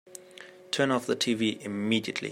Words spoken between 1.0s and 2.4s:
the tv immediately!